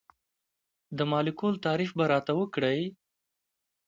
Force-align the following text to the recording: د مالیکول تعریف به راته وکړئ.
د 0.97 0.99
مالیکول 1.11 1.53
تعریف 1.65 1.91
به 1.97 2.05
راته 2.13 2.33
وکړئ. 2.39 2.81